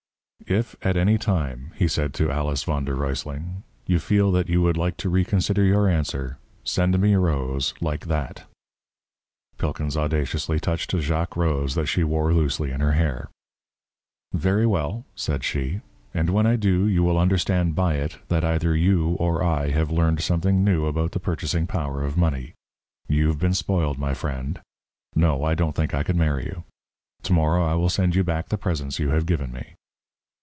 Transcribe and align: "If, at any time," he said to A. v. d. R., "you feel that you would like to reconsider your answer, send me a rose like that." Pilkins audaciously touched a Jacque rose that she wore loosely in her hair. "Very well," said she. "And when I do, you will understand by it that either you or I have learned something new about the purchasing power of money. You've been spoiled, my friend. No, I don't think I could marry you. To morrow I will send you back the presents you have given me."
"If, 0.47 0.75
at 0.81 0.97
any 0.97 1.17
time," 1.17 1.71
he 1.77 1.87
said 1.87 2.13
to 2.15 2.25
A. 2.29 2.53
v. 2.55 2.83
d. 2.85 2.91
R., 2.91 3.13
"you 3.85 3.99
feel 3.99 4.33
that 4.33 4.49
you 4.49 4.61
would 4.61 4.75
like 4.75 4.97
to 4.97 5.07
reconsider 5.07 5.63
your 5.63 5.87
answer, 5.87 6.39
send 6.65 6.99
me 6.99 7.13
a 7.13 7.19
rose 7.19 7.73
like 7.79 8.07
that." 8.07 8.43
Pilkins 9.57 9.95
audaciously 9.95 10.59
touched 10.59 10.93
a 10.93 10.99
Jacque 10.99 11.37
rose 11.37 11.75
that 11.75 11.85
she 11.85 12.03
wore 12.03 12.33
loosely 12.33 12.71
in 12.71 12.81
her 12.81 12.93
hair. 12.93 13.29
"Very 14.33 14.65
well," 14.65 15.05
said 15.15 15.45
she. 15.45 15.79
"And 16.13 16.31
when 16.31 16.45
I 16.47 16.57
do, 16.57 16.85
you 16.85 17.01
will 17.01 17.19
understand 17.19 17.73
by 17.73 17.93
it 17.93 18.17
that 18.27 18.43
either 18.43 18.75
you 18.75 19.09
or 19.19 19.41
I 19.41 19.69
have 19.69 19.89
learned 19.91 20.19
something 20.21 20.65
new 20.65 20.85
about 20.85 21.13
the 21.13 21.21
purchasing 21.21 21.65
power 21.65 22.03
of 22.03 22.17
money. 22.17 22.53
You've 23.07 23.39
been 23.39 23.53
spoiled, 23.53 23.97
my 23.99 24.13
friend. 24.13 24.59
No, 25.15 25.45
I 25.45 25.53
don't 25.55 25.75
think 25.77 25.93
I 25.93 26.03
could 26.03 26.17
marry 26.17 26.45
you. 26.45 26.65
To 27.23 27.31
morrow 27.31 27.63
I 27.63 27.75
will 27.75 27.89
send 27.89 28.15
you 28.15 28.23
back 28.25 28.49
the 28.49 28.57
presents 28.57 28.99
you 28.99 29.11
have 29.11 29.25
given 29.27 29.53
me." 29.53 29.75